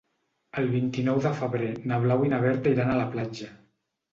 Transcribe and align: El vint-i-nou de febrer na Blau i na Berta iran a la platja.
El 0.61 0.69
vint-i-nou 0.75 1.21
de 1.27 1.33
febrer 1.41 1.69
na 1.91 2.01
Blau 2.07 2.27
i 2.29 2.33
na 2.33 2.41
Berta 2.47 2.75
iran 2.77 2.91
a 2.95 2.99
la 3.05 3.09
platja. 3.17 3.53